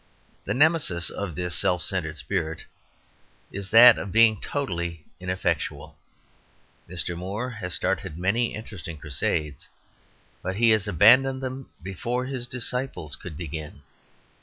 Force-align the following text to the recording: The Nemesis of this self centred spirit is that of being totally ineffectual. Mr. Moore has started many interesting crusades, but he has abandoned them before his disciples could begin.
The 0.45 0.55
Nemesis 0.55 1.11
of 1.11 1.35
this 1.35 1.55
self 1.55 1.83
centred 1.83 2.17
spirit 2.17 2.65
is 3.51 3.69
that 3.69 3.99
of 3.99 4.11
being 4.11 4.41
totally 4.41 5.05
ineffectual. 5.19 5.95
Mr. 6.89 7.15
Moore 7.15 7.51
has 7.51 7.75
started 7.75 8.17
many 8.17 8.55
interesting 8.55 8.97
crusades, 8.97 9.67
but 10.41 10.55
he 10.55 10.71
has 10.71 10.87
abandoned 10.87 11.43
them 11.43 11.69
before 11.83 12.25
his 12.25 12.47
disciples 12.47 13.15
could 13.15 13.37
begin. 13.37 13.83